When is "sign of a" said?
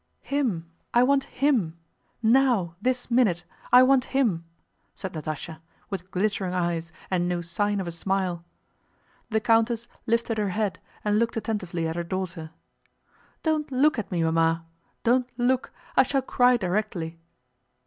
7.41-7.91